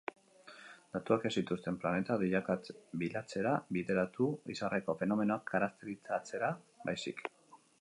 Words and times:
Datuak 0.95 1.25
ez 1.29 1.31
zituzten 1.41 1.75
planetak 1.83 2.23
bilatzera 3.03 3.51
bideratu, 3.77 4.31
izarreko 4.55 4.97
fenomenoak 5.03 5.45
karakterizatzera 5.53 6.51
baizik. 6.91 7.27